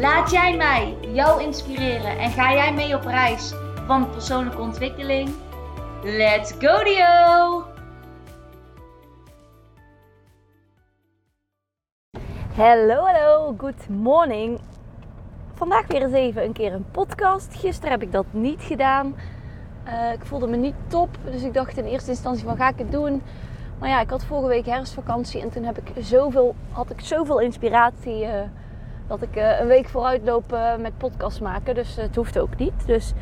Laat 0.00 0.30
jij 0.30 0.56
mij 0.56 0.96
jou 1.00 1.42
inspireren 1.42 2.18
en 2.18 2.30
ga 2.30 2.52
jij 2.52 2.74
mee 2.74 2.94
op 2.94 3.04
reis 3.04 3.54
van 3.86 4.10
persoonlijke 4.10 4.60
ontwikkeling? 4.60 5.30
Let's 6.02 6.52
go 6.58 6.84
Dio! 6.84 7.64
Hallo, 12.56 13.04
hallo, 13.04 13.54
good 13.58 13.88
morning. 13.88 14.60
Vandaag 15.54 15.86
weer 15.86 16.02
eens 16.02 16.12
even 16.12 16.44
een 16.44 16.52
keer 16.52 16.72
een 16.72 16.90
podcast. 16.90 17.54
Gisteren 17.54 17.90
heb 17.90 18.02
ik 18.02 18.12
dat 18.12 18.26
niet 18.30 18.62
gedaan. 18.62 19.14
Uh, 19.86 20.12
ik 20.12 20.24
voelde 20.24 20.46
me 20.46 20.56
niet 20.56 20.74
top, 20.86 21.08
dus 21.30 21.42
ik 21.42 21.54
dacht 21.54 21.76
in 21.76 21.84
eerste 21.84 22.10
instantie 22.10 22.44
van 22.44 22.56
ga 22.56 22.68
ik 22.68 22.78
het 22.78 22.92
doen. 22.92 23.22
Maar 23.78 23.88
ja, 23.88 24.00
ik 24.00 24.10
had 24.10 24.24
vorige 24.24 24.48
week 24.48 24.66
herfstvakantie 24.66 25.40
en 25.40 25.50
toen 25.50 25.64
heb 25.64 25.78
ik 25.78 26.04
zoveel, 26.04 26.54
had 26.70 26.90
ik 26.90 27.00
zoveel 27.00 27.40
inspiratie 27.40 28.24
uh, 28.24 28.30
dat 29.06 29.22
ik 29.22 29.36
uh, 29.36 29.60
een 29.60 29.66
week 29.66 29.88
vooruit 29.88 30.24
loop 30.24 30.58
met 30.78 30.98
podcast 30.98 31.40
maken. 31.40 31.74
Dus 31.74 31.96
het 31.96 32.16
hoeft 32.16 32.38
ook 32.38 32.56
niet. 32.56 32.86
Dus 32.86 33.12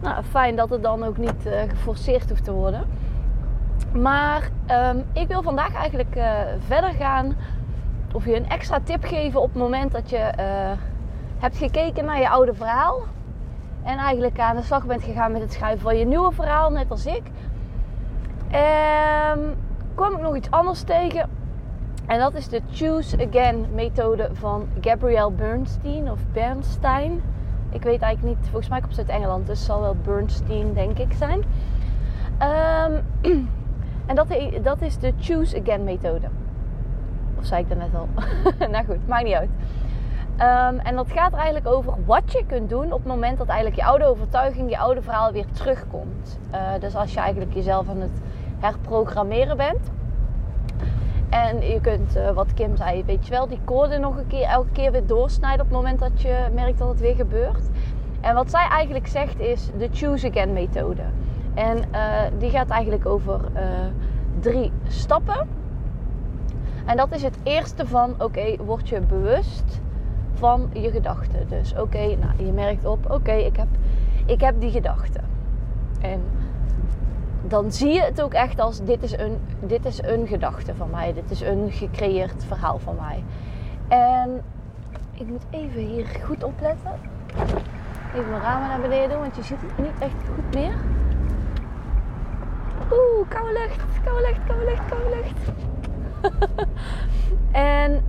nou, 0.00 0.24
fijn 0.24 0.56
dat 0.56 0.70
het 0.70 0.82
dan 0.82 1.04
ook 1.04 1.16
niet 1.16 1.48
geforceerd 1.68 2.28
hoeft 2.28 2.44
te 2.44 2.52
worden. 2.52 2.84
Maar 3.92 4.50
um, 4.70 5.04
ik 5.12 5.28
wil 5.28 5.42
vandaag 5.42 5.74
eigenlijk 5.74 6.18
verder 6.66 6.92
gaan 6.92 7.36
of 8.12 8.24
je 8.24 8.36
een 8.36 8.48
extra 8.48 8.80
tip 8.84 9.04
geven 9.04 9.40
op 9.40 9.48
het 9.48 9.62
moment 9.62 9.92
dat 9.92 10.10
je 10.10 10.30
hebt 11.38 11.56
gekeken 11.56 12.04
naar 12.04 12.20
je 12.20 12.28
oude 12.28 12.54
verhaal. 12.54 13.02
En 13.82 13.98
eigenlijk 13.98 14.38
aan 14.38 14.56
de 14.56 14.62
slag 14.62 14.86
bent 14.86 15.02
gegaan 15.02 15.32
met 15.32 15.40
het 15.40 15.52
schrijven 15.52 15.80
van 15.80 15.96
je 15.96 16.06
nieuwe 16.06 16.32
verhaal, 16.32 16.70
net 16.70 16.90
als 16.90 17.06
ik. 17.06 17.22
En 18.50 19.56
kwam 19.94 20.12
ik 20.12 20.20
nog 20.20 20.36
iets 20.36 20.50
anders 20.50 20.82
tegen. 20.82 21.30
En 22.06 22.18
dat 22.18 22.34
is 22.34 22.48
de 22.48 22.60
Choose 22.70 23.26
Again 23.28 23.66
methode 23.74 24.30
van 24.32 24.68
Gabrielle 24.80 25.30
Bernstein 25.30 26.10
of 26.10 26.18
Bernstein. 26.32 27.22
Ik 27.70 27.82
weet 27.82 28.00
eigenlijk 28.02 28.36
niet, 28.36 28.48
volgens 28.48 28.68
mij 28.68 28.80
komt 28.80 28.94
ze 28.94 29.00
uit 29.00 29.08
Engeland, 29.08 29.46
dus 29.46 29.64
zal 29.64 29.80
wel 29.80 29.96
Bernstein 30.02 30.72
denk 30.74 30.98
ik 30.98 31.12
zijn. 31.12 31.38
Um, 32.42 33.02
en 34.06 34.14
dat, 34.14 34.26
dat 34.62 34.80
is 34.80 34.98
de 34.98 35.12
Choose 35.20 35.60
Again 35.60 35.84
methode. 35.84 36.26
Of 37.38 37.44
zei 37.44 37.62
ik 37.62 37.68
dat 37.68 37.78
net 37.78 37.94
al? 37.94 38.08
nou 38.72 38.84
goed, 38.84 39.08
maakt 39.08 39.24
niet 39.24 39.34
uit. 39.34 39.50
Um, 40.38 40.78
en 40.78 40.96
dat 40.96 41.12
gaat 41.12 41.32
er 41.32 41.38
eigenlijk 41.38 41.68
over 41.68 41.94
wat 42.04 42.32
je 42.32 42.44
kunt 42.46 42.68
doen 42.68 42.92
op 42.92 42.98
het 42.98 43.06
moment 43.06 43.38
dat 43.38 43.46
eigenlijk 43.46 43.80
je 43.80 43.86
oude 43.86 44.04
overtuiging, 44.04 44.70
je 44.70 44.78
oude 44.78 45.02
verhaal 45.02 45.32
weer 45.32 45.46
terugkomt. 45.52 46.38
Uh, 46.52 46.60
dus 46.80 46.94
als 46.94 47.12
je 47.12 47.20
eigenlijk 47.20 47.54
jezelf 47.54 47.88
aan 47.88 48.00
het 48.00 48.20
herprogrammeren 48.58 49.56
bent. 49.56 49.90
En 51.28 51.60
je 51.60 51.80
kunt, 51.80 52.16
uh, 52.16 52.30
wat 52.30 52.54
Kim 52.54 52.76
zei, 52.76 53.04
weet 53.04 53.26
je 53.26 53.30
wel, 53.30 53.48
die 53.48 53.60
code 53.64 53.98
nog 53.98 54.16
een 54.16 54.26
keer, 54.26 54.46
elke 54.46 54.70
keer 54.72 54.92
weer 54.92 55.06
doorsnijden 55.06 55.60
op 55.60 55.66
het 55.66 55.76
moment 55.76 55.98
dat 55.98 56.22
je 56.22 56.48
merkt 56.54 56.78
dat 56.78 56.88
het 56.88 57.00
weer 57.00 57.14
gebeurt. 57.14 57.68
En 58.20 58.34
wat 58.34 58.50
zij 58.50 58.68
eigenlijk 58.68 59.06
zegt 59.06 59.40
is 59.40 59.70
de 59.78 59.88
Choose 59.92 60.28
Again 60.28 60.52
methode. 60.52 61.02
En 61.54 61.76
uh, 61.76 62.20
die 62.38 62.50
gaat 62.50 62.70
eigenlijk 62.70 63.06
over 63.06 63.40
drie 64.40 64.72
stappen. 64.86 65.48
En 66.86 66.96
dat 66.96 67.12
is 67.12 67.22
het 67.22 67.38
eerste 67.42 67.86
van, 67.86 68.14
oké, 68.18 68.56
word 68.64 68.88
je 68.88 69.00
bewust 69.00 69.80
van 70.34 70.70
je 70.72 70.90
gedachten. 70.90 71.48
Dus 71.48 71.74
oké, 71.78 71.98
nou, 71.98 72.44
je 72.44 72.52
merkt 72.52 72.84
op, 72.84 73.10
oké, 73.10 73.32
ik, 73.32 73.56
heb, 73.56 73.68
ik 74.26 74.40
heb 74.40 74.60
die 74.60 74.70
gedachten. 74.70 75.24
En 76.00 76.20
dan 77.48 77.72
zie 77.72 77.92
je 77.92 78.00
het 78.00 78.22
ook 78.22 78.34
echt 78.34 78.60
als 78.60 78.84
dit 78.84 79.02
is, 79.02 79.18
een, 79.18 79.38
dit 79.60 79.84
is 79.84 80.02
een 80.02 80.26
gedachte 80.26 80.74
van 80.74 80.90
mij. 80.90 81.12
Dit 81.12 81.30
is 81.30 81.40
een 81.40 81.72
gecreëerd 81.72 82.44
verhaal 82.44 82.78
van 82.78 82.96
mij. 82.96 83.24
En 83.88 84.42
ik 85.12 85.26
moet 85.26 85.44
even 85.50 85.80
hier 85.80 86.06
goed 86.24 86.44
opletten. 86.44 87.00
Even 88.14 88.30
mijn 88.30 88.42
ramen 88.42 88.68
naar 88.68 88.80
beneden 88.80 89.08
doen, 89.08 89.20
want 89.20 89.36
je 89.36 89.42
ziet 89.42 89.60
het 89.60 89.78
niet 89.78 89.98
echt 89.98 90.28
goed 90.34 90.54
meer. 90.54 90.74
Oeh, 92.92 93.28
koude 93.28 93.52
lucht, 93.52 94.02
koude 94.04 94.26
lucht, 94.26 94.44
koude 94.46 94.64
lucht, 94.64 94.88
koude 94.88 95.16
lucht. 95.16 95.50
en 97.52 98.04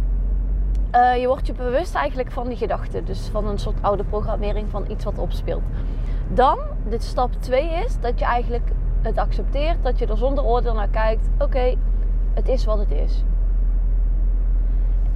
uh, 0.95 1.21
je 1.21 1.27
wordt 1.27 1.47
je 1.47 1.53
bewust 1.53 1.95
eigenlijk 1.95 2.31
van 2.31 2.47
die 2.47 2.57
gedachten. 2.57 3.05
Dus 3.05 3.29
van 3.31 3.47
een 3.47 3.59
soort 3.59 3.81
oude 3.81 4.03
programmering 4.03 4.69
van 4.69 4.85
iets 4.89 5.03
wat 5.03 5.17
opspeelt. 5.17 5.63
Dan, 6.27 6.57
dit 6.83 7.03
stap 7.03 7.31
2 7.39 7.69
is 7.69 7.99
dat 7.99 8.19
je 8.19 8.25
eigenlijk 8.25 8.71
het 9.07 9.17
accepteert. 9.17 9.77
Dat 9.83 9.99
je 9.99 10.07
er 10.07 10.17
zonder 10.17 10.43
oordeel 10.43 10.73
naar 10.73 10.87
kijkt. 10.87 11.29
Oké, 11.39 11.75
het 12.33 12.47
is 12.47 12.65
wat 12.65 12.77
het 12.77 12.91
is. 12.91 13.23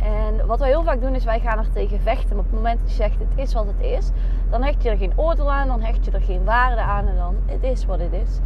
En 0.01 0.45
wat 0.45 0.59
we 0.59 0.65
heel 0.65 0.83
vaak 0.83 1.01
doen 1.01 1.15
is 1.15 1.23
wij 1.23 1.39
gaan 1.39 1.57
er 1.57 1.71
tegen 1.71 1.99
vechten. 1.99 2.37
Op 2.37 2.45
het 2.45 2.53
moment 2.53 2.79
dat 2.79 2.89
je 2.89 2.95
zegt 2.95 3.19
het 3.19 3.37
is 3.47 3.53
wat 3.53 3.65
het 3.65 3.85
is. 3.85 4.11
Dan 4.49 4.63
hecht 4.63 4.83
je 4.83 4.89
er 4.89 4.97
geen 4.97 5.13
oordeel 5.15 5.51
aan. 5.51 5.67
Dan 5.67 5.81
hecht 5.81 6.05
je 6.05 6.11
er 6.11 6.21
geen 6.21 6.43
waarde 6.43 6.81
aan. 6.81 7.07
En 7.07 7.15
dan 7.15 7.35
het 7.45 7.63
is 7.63 7.85
wat 7.85 7.99
het 7.99 8.13
is. 8.13 8.39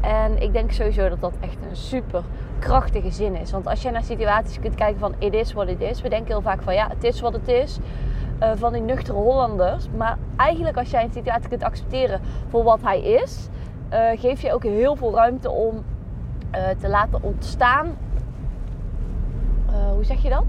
En 0.00 0.42
ik 0.42 0.52
denk 0.52 0.72
sowieso 0.72 1.08
dat 1.08 1.20
dat 1.20 1.34
echt 1.40 1.56
een 1.70 1.76
super 1.76 2.22
krachtige 2.58 3.10
zin 3.10 3.36
is. 3.36 3.50
Want 3.50 3.66
als 3.66 3.82
je 3.82 3.90
naar 3.90 4.02
situaties 4.02 4.60
kunt 4.60 4.74
kijken 4.74 5.00
van 5.00 5.14
it 5.18 5.34
is 5.34 5.52
what 5.52 5.68
it 5.68 5.80
is. 5.80 6.02
We 6.02 6.08
denken 6.08 6.32
heel 6.32 6.42
vaak 6.42 6.62
van 6.62 6.74
ja, 6.74 6.88
het 6.88 7.04
is 7.04 7.20
wat 7.20 7.32
het 7.32 7.48
is. 7.48 7.78
Uh, 8.42 8.50
van 8.54 8.72
die 8.72 8.82
nuchtere 8.82 9.18
Hollanders. 9.18 9.88
Maar 9.96 10.18
eigenlijk 10.36 10.76
als 10.76 10.90
jij 10.90 11.04
een 11.04 11.12
situatie 11.12 11.48
kunt 11.48 11.62
accepteren 11.62 12.20
voor 12.48 12.64
wat 12.64 12.82
hij 12.82 13.02
is. 13.02 13.48
Uh, 13.92 14.20
geef 14.20 14.42
je 14.42 14.52
ook 14.52 14.62
heel 14.62 14.96
veel 14.96 15.14
ruimte 15.14 15.50
om 15.50 15.84
uh, 16.54 16.68
te 16.80 16.88
laten 16.88 17.22
ontstaan. 17.22 17.96
hoe 19.94 20.04
zeg 20.04 20.22
je 20.22 20.28
dat? 20.28 20.44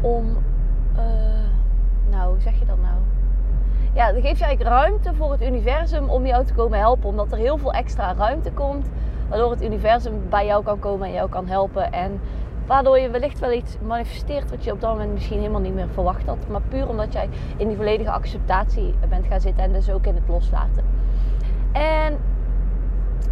Om. 0.00 0.36
nou, 2.10 2.30
hoe 2.30 2.40
zeg 2.40 2.58
je 2.58 2.64
dat 2.64 2.78
nou? 2.82 2.98
ja, 3.98 4.12
dan 4.12 4.22
geef 4.22 4.38
je 4.38 4.44
eigenlijk 4.44 4.76
ruimte 4.76 5.14
voor 5.14 5.32
het 5.32 5.42
universum 5.42 6.08
om 6.08 6.26
jou 6.26 6.44
te 6.44 6.54
komen 6.54 6.78
helpen. 6.78 7.08
Omdat 7.08 7.32
er 7.32 7.38
heel 7.38 7.58
veel 7.58 7.72
extra 7.72 8.14
ruimte 8.14 8.52
komt. 8.52 8.88
Waardoor 9.28 9.50
het 9.50 9.62
universum 9.62 10.22
bij 10.28 10.46
jou 10.46 10.64
kan 10.64 10.78
komen 10.78 11.06
en 11.06 11.12
jou 11.12 11.28
kan 11.28 11.46
helpen. 11.46 11.92
En 11.92 12.20
waardoor 12.68 12.98
je 12.98 13.10
wellicht 13.10 13.38
wel 13.38 13.52
iets 13.52 13.76
manifesteert 13.86 14.50
wat 14.50 14.64
je 14.64 14.72
op 14.72 14.80
dat 14.80 14.90
moment 14.90 15.12
misschien 15.12 15.38
helemaal 15.38 15.60
niet 15.60 15.74
meer 15.74 15.88
verwacht 15.88 16.26
had. 16.26 16.48
Maar 16.48 16.60
puur 16.68 16.88
omdat 16.88 17.12
jij 17.12 17.28
in 17.56 17.68
die 17.68 17.76
volledige 17.76 18.10
acceptatie 18.10 18.94
bent 19.08 19.26
gaan 19.26 19.40
zitten 19.40 19.64
en 19.64 19.72
dus 19.72 19.90
ook 19.90 20.06
in 20.06 20.14
het 20.14 20.28
loslaten. 20.28 20.84
En 21.72 22.18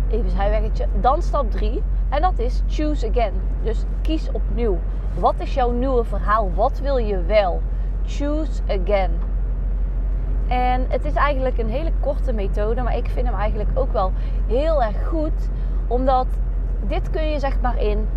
even 0.08 0.30
zijweggetje. 0.30 0.86
Dan 1.00 1.22
stap 1.22 1.50
3. 1.50 1.82
En 2.08 2.22
dat 2.22 2.38
is 2.38 2.62
choose 2.66 3.08
again. 3.08 3.32
Dus 3.62 3.84
kies 4.02 4.28
opnieuw. 4.32 4.78
Wat 5.18 5.34
is 5.38 5.54
jouw 5.54 5.70
nieuwe 5.70 6.04
verhaal? 6.04 6.50
Wat 6.54 6.80
wil 6.80 6.96
je 6.96 7.22
wel? 7.22 7.62
Choose 8.06 8.62
again. 8.68 9.10
En 10.48 10.86
het 10.88 11.04
is 11.04 11.14
eigenlijk 11.14 11.58
een 11.58 11.68
hele 11.68 11.92
korte 12.00 12.32
methode, 12.32 12.82
maar 12.82 12.96
ik 12.96 13.08
vind 13.08 13.26
hem 13.26 13.36
eigenlijk 13.36 13.70
ook 13.74 13.92
wel 13.92 14.12
heel 14.46 14.82
erg 14.82 15.06
goed. 15.06 15.48
Omdat 15.86 16.26
dit 16.86 17.10
kun 17.10 17.30
je 17.30 17.38
zeg 17.38 17.60
maar 17.60 17.82
in, 17.82 18.08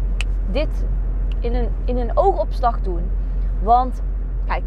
dit, 0.52 0.86
in, 1.40 1.56
een, 1.56 1.70
in 1.86 1.98
een 1.98 2.18
oogopslag 2.18 2.82
doen. 2.82 3.12
Want 3.62 4.02
kijk, 4.46 4.64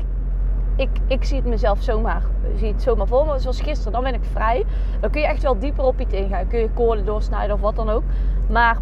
ik, 0.77 0.89
ik 1.07 1.25
zie 1.25 1.37
het 1.37 1.47
mezelf 1.47 1.83
zomaar, 1.83 2.23
zie 2.57 2.73
het 2.73 2.83
zomaar 2.83 3.07
voor 3.07 3.27
me. 3.27 3.39
Zoals 3.39 3.61
gisteren, 3.61 3.93
dan 3.93 4.03
ben 4.03 4.15
ik 4.15 4.25
vrij. 4.33 4.65
Dan 5.01 5.11
kun 5.11 5.21
je 5.21 5.27
echt 5.27 5.43
wel 5.43 5.59
dieper 5.59 5.85
op 5.85 6.01
iets 6.01 6.15
ingaan. 6.15 6.47
Kun 6.47 6.59
je 6.59 6.71
koorden 6.75 7.05
doorsnijden 7.05 7.55
of 7.55 7.61
wat 7.61 7.77
dan 7.77 7.91
ook. 7.91 8.03
Maar 8.49 8.79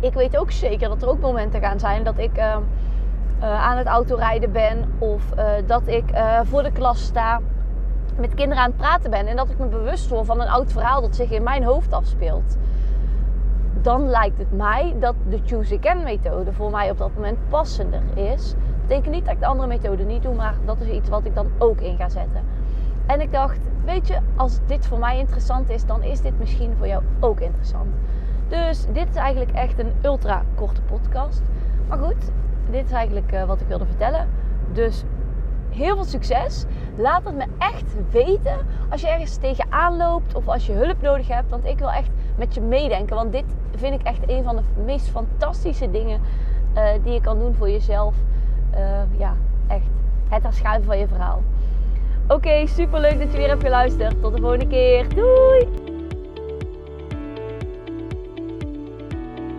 ik 0.00 0.12
weet 0.12 0.36
ook 0.36 0.50
zeker 0.50 0.88
dat 0.88 1.02
er 1.02 1.08
ook 1.08 1.20
momenten 1.20 1.60
gaan 1.60 1.78
zijn 1.78 2.04
dat 2.04 2.18
ik 2.18 2.38
uh, 2.38 2.56
uh, 3.40 3.64
aan 3.64 3.76
het 3.76 3.86
autorijden 3.86 4.52
ben. 4.52 4.92
Of 4.98 5.22
uh, 5.36 5.44
dat 5.66 5.86
ik 5.86 6.04
voor 6.44 6.62
de 6.62 6.72
klas 6.72 7.02
sta 7.02 7.40
met 8.16 8.34
kinderen 8.34 8.62
aan 8.62 8.70
het 8.70 8.78
praten 8.78 9.10
ben 9.10 9.26
en 9.26 9.36
dat 9.36 9.50
ik 9.50 9.58
me 9.58 9.66
bewust 9.66 10.08
word 10.08 10.26
van 10.26 10.40
een 10.40 10.48
oud 10.48 10.72
verhaal 10.72 11.00
dat 11.00 11.16
zich 11.16 11.30
in 11.30 11.42
mijn 11.42 11.64
hoofd 11.64 11.92
afspeelt, 11.92 12.56
dan 13.82 14.08
lijkt 14.08 14.38
het 14.38 14.52
mij 14.52 14.94
dat 14.98 15.14
de 15.28 15.40
Choose 15.44 15.78
Again 15.78 16.02
methode 16.02 16.52
voor 16.52 16.70
mij 16.70 16.90
op 16.90 16.98
dat 16.98 17.14
moment 17.14 17.38
passender 17.48 18.02
is. 18.14 18.50
Dat 18.50 18.86
betekent 18.86 19.14
niet 19.14 19.24
dat 19.24 19.34
ik 19.34 19.40
de 19.40 19.46
andere 19.46 19.68
methode 19.68 20.04
niet 20.04 20.22
doe, 20.22 20.34
maar 20.34 20.54
dat 20.64 20.80
is 20.80 20.88
iets 20.88 21.08
wat 21.08 21.24
ik 21.24 21.34
dan 21.34 21.46
ook 21.58 21.80
in 21.80 21.96
ga 21.96 22.08
zetten. 22.08 22.42
En 23.06 23.20
ik 23.20 23.32
dacht, 23.32 23.58
weet 23.84 24.08
je, 24.08 24.18
als 24.36 24.58
dit 24.66 24.86
voor 24.86 24.98
mij 24.98 25.18
interessant 25.18 25.68
is, 25.70 25.86
dan 25.86 26.02
is 26.02 26.20
dit 26.20 26.38
misschien 26.38 26.74
voor 26.76 26.86
jou 26.86 27.02
ook 27.20 27.40
interessant. 27.40 27.94
Dus 28.48 28.86
dit 28.92 29.08
is 29.08 29.14
eigenlijk 29.14 29.50
echt 29.50 29.78
een 29.78 29.92
ultra 30.02 30.42
korte 30.54 30.82
podcast. 30.82 31.42
Maar 31.88 31.98
goed, 31.98 32.30
dit 32.70 32.84
is 32.84 32.92
eigenlijk 32.92 33.32
eh, 33.32 33.44
wat 33.44 33.60
ik 33.60 33.66
wilde 33.66 33.86
vertellen. 33.86 34.28
Dus 34.72 35.04
heel 35.68 35.94
veel 35.94 36.04
succes. 36.04 36.64
Laat 37.00 37.24
het 37.24 37.34
me 37.34 37.44
echt 37.58 37.94
weten 38.10 38.56
als 38.90 39.00
je 39.00 39.08
ergens 39.08 39.36
tegenaan 39.36 39.96
loopt 39.96 40.34
of 40.34 40.48
als 40.48 40.66
je 40.66 40.72
hulp 40.72 41.02
nodig 41.02 41.28
hebt. 41.28 41.50
Want 41.50 41.64
ik 41.64 41.78
wil 41.78 41.90
echt 41.90 42.10
met 42.36 42.54
je 42.54 42.60
meedenken. 42.60 43.16
Want 43.16 43.32
dit 43.32 43.44
vind 43.74 44.00
ik 44.00 44.06
echt 44.06 44.20
een 44.26 44.44
van 44.44 44.56
de 44.56 44.62
meest 44.84 45.08
fantastische 45.08 45.90
dingen 45.90 46.20
uh, 46.76 46.84
die 47.02 47.12
je 47.12 47.20
kan 47.20 47.38
doen 47.38 47.54
voor 47.54 47.70
jezelf. 47.70 48.14
Uh, 48.74 49.18
ja, 49.18 49.34
echt 49.66 49.86
het 50.28 50.42
herschuiven 50.42 50.84
van 50.84 50.98
je 50.98 51.08
verhaal. 51.08 51.42
Oké, 52.28 52.66
super 52.66 53.00
leuk 53.00 53.18
dat 53.18 53.32
je 53.32 53.38
weer 53.38 53.48
hebt 53.48 53.62
geluisterd. 53.62 54.20
Tot 54.20 54.34
de 54.34 54.40
volgende 54.40 54.66
keer. 54.66 55.14
Doei! 55.14 55.79